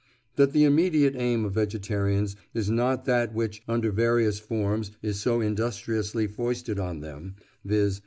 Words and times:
That 0.35 0.51
the 0.51 0.63
immediate 0.63 1.15
aim 1.15 1.45
of 1.45 1.53
vegetarians 1.53 2.35
is 2.55 2.71
not 2.71 3.05
that 3.05 3.35
which, 3.35 3.61
under 3.67 3.91
various 3.91 4.39
forms, 4.39 4.89
is 5.03 5.19
so 5.19 5.41
industriously 5.41 6.25
foisted 6.25 6.79
on 6.79 7.01
them—viz. 7.01 7.99